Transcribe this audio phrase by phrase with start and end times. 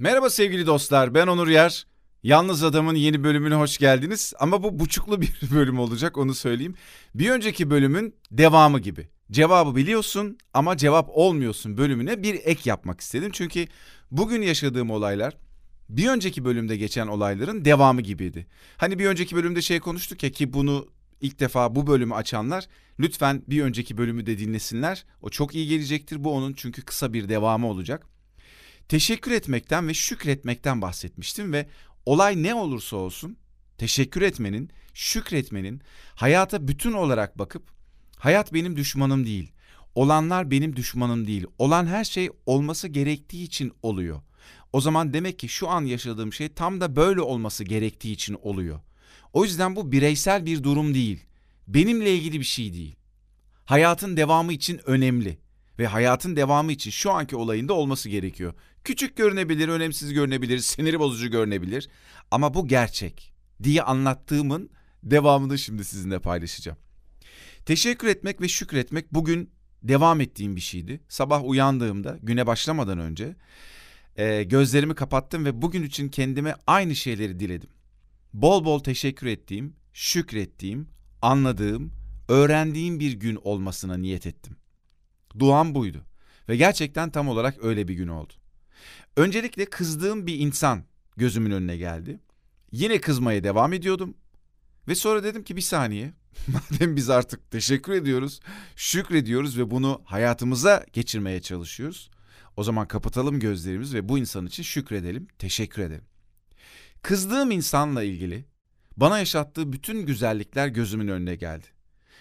[0.00, 1.86] Merhaba sevgili dostlar, ben Onur Yer.
[2.22, 4.32] Yalnız Adam'ın yeni bölümüne hoş geldiniz.
[4.38, 6.74] Ama bu buçuklu bir bölüm olacak, onu söyleyeyim.
[7.14, 9.08] Bir önceki bölümün devamı gibi.
[9.30, 13.30] Cevabı biliyorsun ama cevap olmuyorsun bölümüne bir ek yapmak istedim.
[13.32, 13.66] Çünkü
[14.10, 15.36] bugün yaşadığım olaylar
[15.88, 18.46] bir önceki bölümde geçen olayların devamı gibiydi.
[18.76, 20.88] Hani bir önceki bölümde şey konuştuk ya ki bunu
[21.20, 22.66] ilk defa bu bölümü açanlar
[23.00, 25.04] lütfen bir önceki bölümü de dinlesinler.
[25.22, 28.17] O çok iyi gelecektir bu onun çünkü kısa bir devamı olacak
[28.88, 31.68] teşekkür etmekten ve şükretmekten bahsetmiştim ve
[32.06, 33.36] olay ne olursa olsun
[33.78, 35.82] teşekkür etmenin, şükretmenin,
[36.14, 37.62] hayata bütün olarak bakıp
[38.16, 39.52] hayat benim düşmanım değil,
[39.94, 44.20] olanlar benim düşmanım değil, olan her şey olması gerektiği için oluyor.
[44.72, 48.80] O zaman demek ki şu an yaşadığım şey tam da böyle olması gerektiği için oluyor.
[49.32, 51.24] O yüzden bu bireysel bir durum değil.
[51.66, 52.96] Benimle ilgili bir şey değil.
[53.64, 55.38] Hayatın devamı için önemli
[55.78, 58.54] ve hayatın devamı için şu anki olayında olması gerekiyor.
[58.88, 61.88] Küçük görünebilir, önemsiz görünebilir, siniri bozucu görünebilir
[62.30, 64.70] ama bu gerçek diye anlattığımın
[65.02, 66.78] devamını şimdi sizinle paylaşacağım.
[67.66, 69.50] Teşekkür etmek ve şükretmek bugün
[69.82, 71.00] devam ettiğim bir şeydi.
[71.08, 73.36] Sabah uyandığımda güne başlamadan önce
[74.16, 77.70] e, gözlerimi kapattım ve bugün için kendime aynı şeyleri diledim.
[78.34, 80.88] Bol bol teşekkür ettiğim, şükrettiğim,
[81.22, 81.92] anladığım,
[82.28, 84.56] öğrendiğim bir gün olmasına niyet ettim.
[85.38, 86.04] Duam buydu
[86.48, 88.37] ve gerçekten tam olarak öyle bir gün oldu.
[89.18, 90.84] Öncelikle kızdığım bir insan
[91.16, 92.20] gözümün önüne geldi.
[92.72, 94.14] Yine kızmaya devam ediyordum.
[94.88, 96.12] Ve sonra dedim ki bir saniye.
[96.46, 98.40] Madem biz artık teşekkür ediyoruz,
[98.76, 102.10] şükrediyoruz ve bunu hayatımıza geçirmeye çalışıyoruz.
[102.56, 106.04] O zaman kapatalım gözlerimizi ve bu insan için şükredelim, teşekkür edelim.
[107.02, 108.44] Kızdığım insanla ilgili
[108.96, 111.66] bana yaşattığı bütün güzellikler gözümün önüne geldi.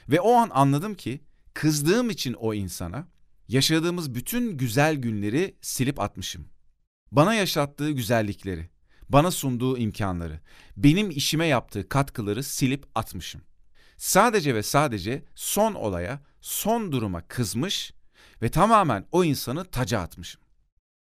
[0.10, 1.22] Ve o an anladım ki
[1.54, 3.08] kızdığım için o insana
[3.48, 6.57] yaşadığımız bütün güzel günleri silip atmışım.
[7.12, 8.70] Bana yaşattığı güzellikleri,
[9.10, 10.40] bana sunduğu imkanları,
[10.78, 13.42] benim işime yaptığı katkıları silip atmışım.
[13.98, 17.94] Sadece ve sadece son olaya, son duruma kızmış
[18.42, 20.42] ve tamamen o insanı taca atmışım.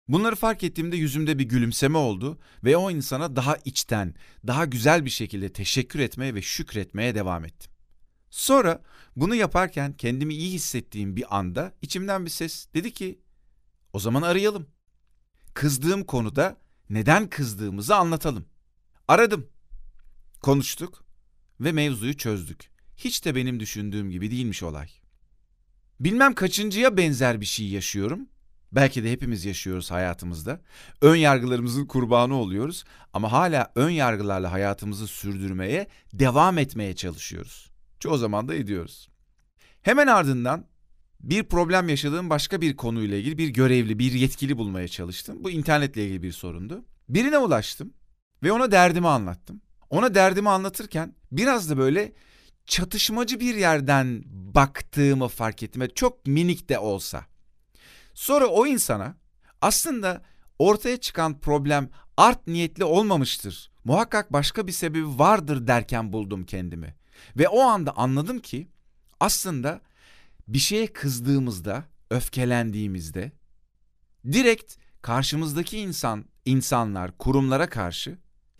[0.08, 4.14] Bunları fark ettiğimde yüzümde bir gülümseme oldu ve o insana daha içten,
[4.46, 7.72] daha güzel bir şekilde teşekkür etmeye ve şükretmeye devam ettim.
[8.30, 8.82] Sonra
[9.16, 13.20] bunu yaparken kendimi iyi hissettiğim bir anda içimden bir ses dedi ki
[13.92, 14.66] o zaman arayalım
[15.56, 16.56] kızdığım konuda
[16.90, 18.46] neden kızdığımızı anlatalım.
[19.08, 19.48] Aradım.
[20.42, 21.04] Konuştuk
[21.60, 22.70] ve mevzuyu çözdük.
[22.96, 24.88] Hiç de benim düşündüğüm gibi değilmiş olay.
[26.00, 28.28] Bilmem kaçıncıya benzer bir şey yaşıyorum.
[28.72, 30.60] Belki de hepimiz yaşıyoruz hayatımızda.
[31.02, 37.70] Ön yargılarımızın kurbanı oluyoruz ama hala ön yargılarla hayatımızı sürdürmeye, devam etmeye çalışıyoruz.
[38.00, 39.08] Çoğu zaman da ediyoruz.
[39.82, 40.66] Hemen ardından
[41.20, 45.44] bir problem yaşadığım başka bir konuyla ilgili bir görevli, bir yetkili bulmaya çalıştım.
[45.44, 46.84] Bu internetle ilgili bir sorundu.
[47.08, 47.92] Birine ulaştım
[48.42, 49.60] ve ona derdimi anlattım.
[49.90, 52.12] Ona derdimi anlatırken biraz da böyle
[52.66, 55.88] çatışmacı bir yerden baktığımı fark ettim.
[55.94, 57.24] Çok minik de olsa.
[58.14, 59.16] Sonra o insana
[59.60, 60.22] aslında
[60.58, 63.70] ortaya çıkan problem art niyetli olmamıştır.
[63.84, 66.94] Muhakkak başka bir sebebi vardır derken buldum kendimi.
[67.36, 68.68] Ve o anda anladım ki
[69.20, 69.80] aslında
[70.48, 73.32] bir şeye kızdığımızda, öfkelendiğimizde
[74.32, 78.18] direkt karşımızdaki insan, insanlar, kurumlara karşı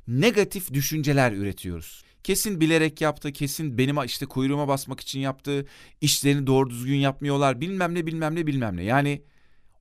[0.09, 2.05] negatif düşünceler üretiyoruz.
[2.23, 5.67] Kesin bilerek yaptı, kesin benim işte kuyruğuma basmak için yaptı,
[6.01, 8.85] işlerini doğru düzgün yapmıyorlar, bilmem ne bilmem ne bilmem ne.
[8.85, 9.23] Yani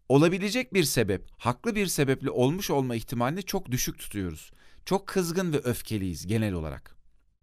[0.09, 4.51] olabilecek bir sebep, haklı bir sebeple olmuş olma ihtimalini çok düşük tutuyoruz.
[4.85, 6.94] Çok kızgın ve öfkeliyiz genel olarak.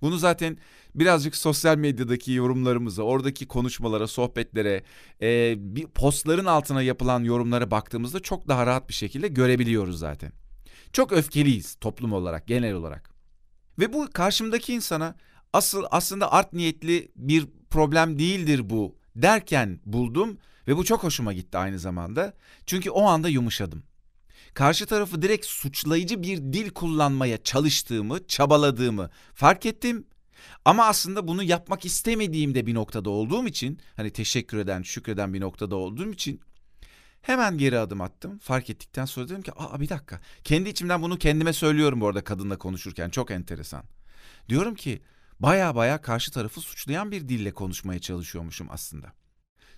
[0.02, 0.58] Bunu zaten
[0.94, 4.82] birazcık sosyal medyadaki yorumlarımıza, oradaki konuşmalara, sohbetlere,
[5.22, 10.32] e, bir postların altına yapılan yorumlara baktığımızda çok daha rahat bir şekilde görebiliyoruz zaten.
[10.92, 13.10] Çok öfkeliyiz toplum olarak, genel olarak.
[13.78, 15.14] Ve bu karşımdaki insana
[15.52, 21.58] asıl aslında art niyetli bir problem değildir bu derken buldum ve bu çok hoşuma gitti
[21.58, 22.34] aynı zamanda.
[22.66, 23.82] Çünkü o anda yumuşadım
[24.54, 30.06] karşı tarafı direkt suçlayıcı bir dil kullanmaya çalıştığımı, çabaladığımı fark ettim.
[30.64, 35.76] Ama aslında bunu yapmak istemediğimde bir noktada olduğum için, hani teşekkür eden, şükreden bir noktada
[35.76, 36.40] olduğum için
[37.22, 38.38] hemen geri adım attım.
[38.38, 40.20] Fark ettikten sonra dedim ki, aa bir dakika.
[40.44, 43.10] Kendi içimden bunu kendime söylüyorum bu arada kadınla konuşurken.
[43.10, 43.84] Çok enteresan.
[44.48, 45.02] Diyorum ki,
[45.40, 49.12] baya baya karşı tarafı suçlayan bir dille konuşmaya çalışıyormuşum aslında.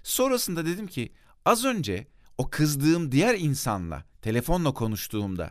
[0.03, 1.13] Sonrasında dedim ki,
[1.45, 2.07] az önce
[2.39, 5.51] o kızdığım diğer insanla telefonla konuştuğumda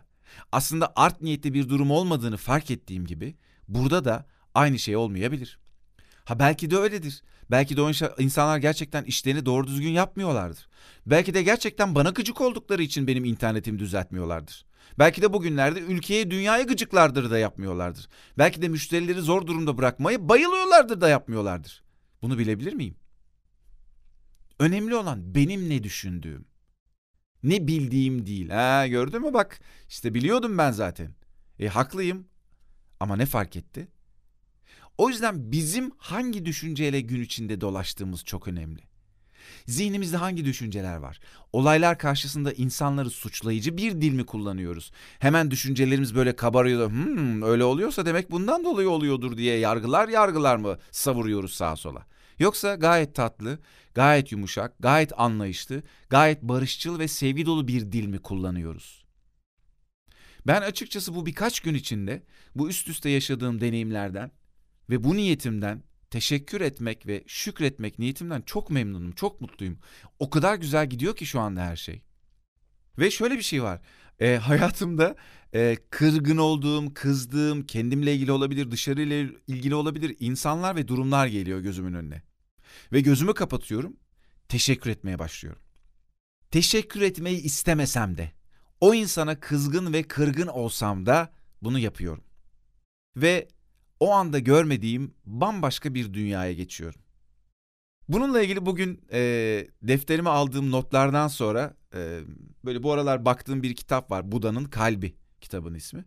[0.52, 3.36] aslında art niyetli bir durum olmadığını fark ettiğim gibi
[3.68, 5.60] burada da aynı şey olmayabilir.
[6.26, 7.24] Ha belki de öyledir.
[7.52, 10.68] Belki de o insanlar gerçekten işlerini doğru düzgün yapmıyorlardır.
[11.06, 14.66] Belki de gerçekten bana gıcık oldukları için benim internetimi düzeltmiyorlardır.
[15.00, 18.10] Belki de bugünlerde ülkeye dünyaya gıcıklardır da yapmıyorlardır.
[18.38, 21.84] Belki de müşterileri zor durumda bırakmayı bayılıyorlardır da yapmıyorlardır.
[22.22, 22.96] Bunu bilebilir miyim?
[24.60, 26.46] Önemli olan benim ne düşündüğüm.
[27.44, 28.50] Ne bildiğim değil.
[28.50, 29.60] Ha gördün mü bak
[29.90, 31.12] işte biliyordum ben zaten.
[31.60, 32.28] E haklıyım
[33.00, 33.88] ama ne fark etti?
[34.98, 38.82] O yüzden bizim hangi düşünceyle gün içinde dolaştığımız çok önemli.
[39.68, 41.20] Zihnimizde hangi düşünceler var?
[41.54, 44.92] Olaylar karşısında insanları suçlayıcı bir dil mi kullanıyoruz?
[45.20, 50.58] Hemen düşüncelerimiz böyle kabarıyor da hmm, öyle oluyorsa demek bundan dolayı oluyordur diye yargılar yargılar
[50.58, 52.06] mı savuruyoruz sağa sola?
[52.40, 53.60] Yoksa gayet tatlı,
[53.94, 59.06] gayet yumuşak, gayet anlayışlı, gayet barışçıl ve sevgi dolu bir dil mi kullanıyoruz?
[60.48, 62.24] Ben açıkçası bu birkaç gün içinde
[62.56, 64.32] bu üst üste yaşadığım deneyimlerden
[64.90, 69.80] ve bu niyetimden teşekkür etmek ve şükretmek niyetimden çok memnunum, çok mutluyum.
[70.20, 72.02] O kadar güzel gidiyor ki şu anda her şey.
[73.00, 73.82] Ve şöyle bir şey var.
[74.20, 75.16] E, hayatımda
[75.54, 81.94] e, kırgın olduğum, kızdığım, kendimle ilgili olabilir, dışarıyla ilgili olabilir insanlar ve durumlar geliyor gözümün
[81.94, 82.22] önüne.
[82.92, 83.98] Ve gözümü kapatıyorum,
[84.50, 85.62] teşekkür etmeye başlıyorum.
[86.52, 88.32] Teşekkür etmeyi istemesem de,
[88.82, 92.24] o insana kızgın ve kırgın olsam da bunu yapıyorum.
[93.18, 93.48] Ve
[94.00, 97.02] o anda görmediğim bambaşka bir dünyaya geçiyorum.
[98.10, 99.20] Bununla ilgili bugün e,
[99.82, 102.20] defterime aldığım notlardan sonra e,
[102.66, 104.32] böyle bu aralar baktığım bir kitap var.
[104.32, 106.06] Buda'nın Kalbi kitabın ismi.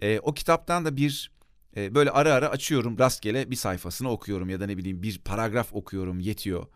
[0.00, 1.30] E, o kitaptan da bir
[1.76, 5.74] e, böyle ara ara açıyorum rastgele bir sayfasını okuyorum ya da ne bileyim bir paragraf
[5.74, 6.66] okuyorum yetiyor.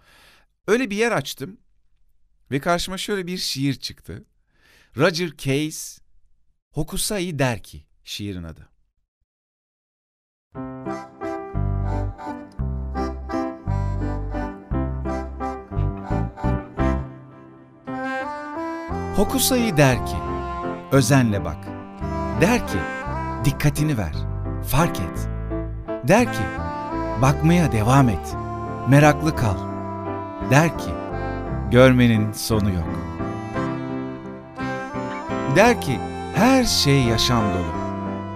[0.66, 1.60] Öyle bir yer açtım
[2.50, 4.24] ve karşıma şöyle bir şiir çıktı.
[4.96, 6.02] Roger Case
[6.70, 8.71] Hokusai der ki şiirin adı.
[19.22, 20.16] Hokusai der ki,
[20.92, 21.56] özenle bak.
[22.40, 22.78] Der ki,
[23.44, 24.12] dikkatini ver,
[24.66, 25.28] fark et.
[26.08, 26.42] Der ki,
[27.22, 28.36] bakmaya devam et,
[28.88, 29.56] meraklı kal.
[30.50, 30.90] Der ki,
[31.70, 32.88] görmenin sonu yok.
[35.56, 35.98] Der ki,
[36.34, 37.72] her şey yaşam dolu.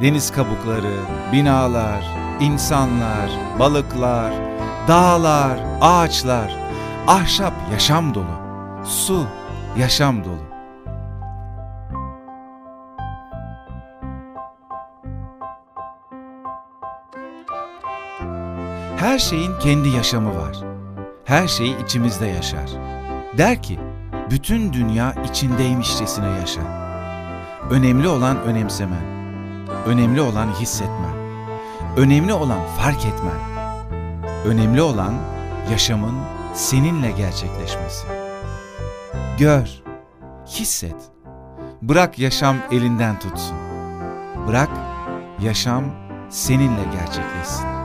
[0.01, 0.97] Deniz kabukları,
[1.33, 2.05] binalar,
[2.41, 4.33] insanlar, balıklar,
[4.89, 6.57] dağlar, ağaçlar,
[7.07, 8.37] ahşap yaşam dolu.
[8.85, 9.27] Su
[9.79, 10.46] yaşam dolu.
[19.07, 20.57] Her şeyin kendi yaşamı var.
[21.25, 22.71] Her şey içimizde yaşar.
[23.39, 23.79] Der ki,
[24.31, 26.61] bütün dünya içindeymişçesine yaşa.
[27.71, 29.05] Önemli olan önemsemen.
[29.87, 31.17] Önemli olan hissetmen.
[31.97, 33.41] Önemli olan fark etmen.
[34.45, 35.15] Önemli olan
[35.71, 36.15] yaşamın
[36.55, 38.07] seninle gerçekleşmesi.
[39.39, 39.83] Gör,
[40.47, 40.97] hisset.
[41.83, 43.57] Bırak yaşam elinden tutsun.
[44.49, 44.71] Bırak
[45.41, 45.85] yaşam
[46.31, 47.76] seninle gerçekleşsin.